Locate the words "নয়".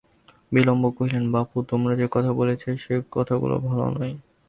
3.95-4.13